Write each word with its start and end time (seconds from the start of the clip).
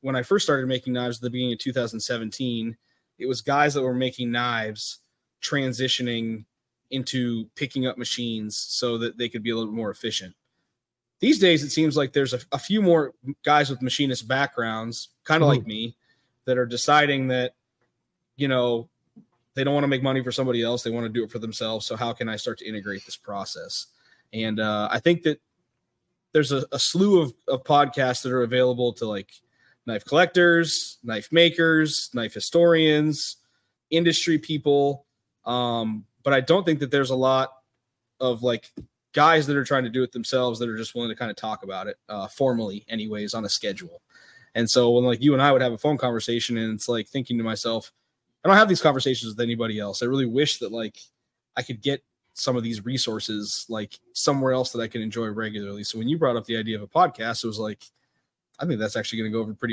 when 0.00 0.16
I 0.16 0.22
first 0.22 0.44
started 0.44 0.66
making 0.66 0.92
knives 0.92 1.18
at 1.18 1.22
the 1.22 1.30
beginning 1.30 1.54
of 1.54 1.58
2017, 1.58 2.76
it 3.18 3.26
was 3.26 3.40
guys 3.40 3.74
that 3.74 3.82
were 3.82 3.94
making 3.94 4.30
knives 4.30 5.00
transitioning 5.42 6.44
into 6.90 7.48
picking 7.54 7.86
up 7.86 7.98
machines 7.98 8.56
so 8.56 8.98
that 8.98 9.18
they 9.18 9.28
could 9.28 9.42
be 9.42 9.50
a 9.50 9.56
little 9.56 9.72
more 9.72 9.90
efficient. 9.90 10.34
These 11.20 11.38
days, 11.40 11.64
it 11.64 11.70
seems 11.70 11.96
like 11.96 12.12
there's 12.12 12.32
a, 12.32 12.38
a 12.52 12.58
few 12.58 12.80
more 12.80 13.12
guys 13.44 13.70
with 13.70 13.82
machinist 13.82 14.28
backgrounds, 14.28 15.08
kind 15.24 15.42
of 15.42 15.48
like 15.48 15.66
me, 15.66 15.96
that 16.44 16.56
are 16.56 16.66
deciding 16.66 17.28
that, 17.28 17.54
you 18.36 18.46
know, 18.46 18.88
they 19.54 19.64
don't 19.64 19.74
want 19.74 19.82
to 19.82 19.88
make 19.88 20.02
money 20.02 20.22
for 20.22 20.30
somebody 20.30 20.62
else. 20.62 20.84
They 20.84 20.92
want 20.92 21.06
to 21.06 21.12
do 21.12 21.24
it 21.24 21.30
for 21.30 21.40
themselves. 21.40 21.86
So, 21.86 21.96
how 21.96 22.12
can 22.12 22.28
I 22.28 22.36
start 22.36 22.58
to 22.58 22.68
integrate 22.68 23.04
this 23.04 23.16
process? 23.16 23.88
And 24.32 24.60
uh, 24.60 24.88
I 24.92 25.00
think 25.00 25.24
that 25.24 25.40
there's 26.32 26.52
a, 26.52 26.64
a 26.70 26.78
slew 26.78 27.20
of, 27.20 27.34
of 27.48 27.64
podcasts 27.64 28.22
that 28.22 28.30
are 28.30 28.42
available 28.42 28.92
to 28.94 29.06
like 29.06 29.32
knife 29.88 30.04
collectors, 30.04 30.98
knife 31.02 31.32
makers, 31.32 32.10
knife 32.14 32.34
historians, 32.34 33.38
industry 33.90 34.38
people. 34.38 35.06
Um, 35.44 36.04
but 36.22 36.32
I 36.32 36.40
don't 36.40 36.64
think 36.64 36.78
that 36.80 36.90
there's 36.90 37.10
a 37.10 37.16
lot 37.16 37.50
of 38.20 38.42
like 38.42 38.70
guys 39.12 39.46
that 39.46 39.56
are 39.56 39.64
trying 39.64 39.84
to 39.84 39.90
do 39.90 40.02
it 40.02 40.12
themselves 40.12 40.58
that 40.58 40.68
are 40.68 40.76
just 40.76 40.94
willing 40.94 41.10
to 41.10 41.16
kind 41.16 41.30
of 41.30 41.36
talk 41.36 41.64
about 41.64 41.88
it 41.88 41.96
uh, 42.08 42.28
formally, 42.28 42.84
anyways, 42.88 43.34
on 43.34 43.44
a 43.44 43.48
schedule. 43.48 44.02
And 44.54 44.68
so 44.68 44.90
when 44.90 45.04
like 45.04 45.22
you 45.22 45.32
and 45.32 45.42
I 45.42 45.50
would 45.52 45.62
have 45.62 45.72
a 45.72 45.78
phone 45.78 45.98
conversation, 45.98 46.58
and 46.58 46.74
it's 46.74 46.88
like 46.88 47.08
thinking 47.08 47.38
to 47.38 47.44
myself, 47.44 47.90
I 48.44 48.48
don't 48.48 48.56
have 48.56 48.68
these 48.68 48.82
conversations 48.82 49.32
with 49.32 49.40
anybody 49.40 49.78
else. 49.78 50.02
I 50.02 50.06
really 50.06 50.26
wish 50.26 50.58
that 50.58 50.70
like 50.70 50.98
I 51.56 51.62
could 51.62 51.80
get 51.80 52.02
some 52.34 52.56
of 52.56 52.62
these 52.62 52.84
resources 52.84 53.66
like 53.68 53.98
somewhere 54.12 54.52
else 54.52 54.70
that 54.72 54.80
I 54.80 54.86
can 54.86 55.02
enjoy 55.02 55.26
regularly. 55.28 55.82
So 55.82 55.98
when 55.98 56.08
you 56.08 56.18
brought 56.18 56.36
up 56.36 56.44
the 56.44 56.56
idea 56.56 56.76
of 56.76 56.82
a 56.82 56.86
podcast, 56.86 57.42
it 57.42 57.48
was 57.48 57.58
like, 57.58 57.82
I 58.60 58.66
think 58.66 58.78
that's 58.78 58.96
actually 58.96 59.20
going 59.20 59.32
to 59.32 59.36
go 59.36 59.40
over 59.40 59.54
pretty 59.54 59.66